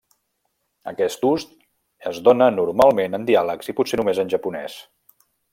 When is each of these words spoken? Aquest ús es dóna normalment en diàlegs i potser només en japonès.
Aquest 0.91 1.27
ús 1.31 1.45
es 2.13 2.19
dóna 2.29 2.49
normalment 2.57 3.19
en 3.21 3.31
diàlegs 3.31 3.73
i 3.75 3.79
potser 3.81 4.03
només 4.03 4.23
en 4.25 4.37
japonès. 4.37 4.83